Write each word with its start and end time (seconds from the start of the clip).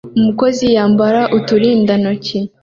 Umukozi 0.17 0.65
yambara 0.77 1.21
uturindantoki 1.37 2.37